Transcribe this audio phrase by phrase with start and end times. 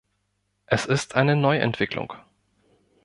[0.65, 2.13] Es ist eine Neuentwicklung.